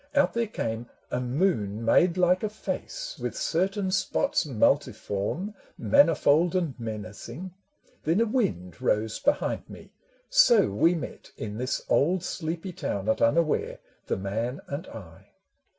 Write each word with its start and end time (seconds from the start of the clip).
Out 0.15 0.33
there 0.33 0.47
came 0.47 0.89
A 1.11 1.19
moon 1.19 1.85
made 1.85 2.17
like 2.17 2.41
a 2.41 2.49
face 2.49 3.19
with 3.19 3.37
certain 3.37 3.91
spots 3.91 4.47
Multiform, 4.47 5.53
manifold 5.77 6.55
and 6.55 6.73
menacing: 6.79 7.53
Then 8.03 8.19
a 8.19 8.25
wind 8.25 8.81
rose 8.81 9.19
behind 9.19 9.69
me. 9.69 9.91
So 10.27 10.71
we 10.71 10.95
met 10.95 11.29
In 11.37 11.59
this 11.59 11.83
old 11.87 12.23
sleepy 12.23 12.73
town 12.73 13.07
at 13.09 13.21
unaware, 13.21 13.77
The 14.07 14.17
man 14.17 14.61
and 14.67 14.87
I. 14.87 15.33